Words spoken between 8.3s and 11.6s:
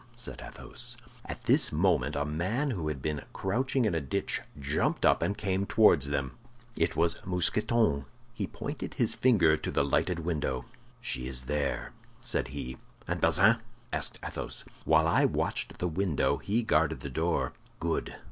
He pointed his finger to the lighted window. "She is